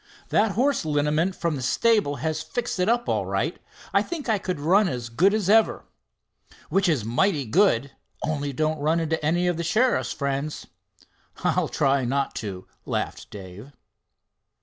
[0.29, 3.59] "That horse liniment from the stable has fixed it up all right.
[3.93, 5.85] I think I could run as good as ever."
[6.69, 10.65] "Which is mighty good—only don't run into any of the sheriff's friends."
[11.43, 13.73] "I'll try not to," laughed Dave.